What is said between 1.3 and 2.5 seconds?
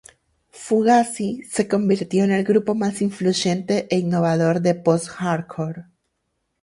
se convirtió en el